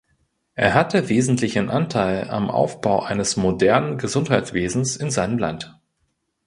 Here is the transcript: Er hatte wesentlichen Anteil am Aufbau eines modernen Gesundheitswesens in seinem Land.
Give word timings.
Er 0.55 0.73
hatte 0.73 1.09
wesentlichen 1.09 1.69
Anteil 1.69 2.27
am 2.31 2.49
Aufbau 2.49 3.03
eines 3.03 3.37
modernen 3.37 3.99
Gesundheitswesens 3.99 4.97
in 4.97 5.11
seinem 5.11 5.37
Land. 5.37 5.79